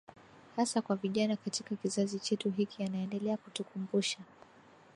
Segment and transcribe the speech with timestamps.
[0.55, 4.19] hasa kwa vijana katika kizazi chetu hiki Anandelea kutukumbusha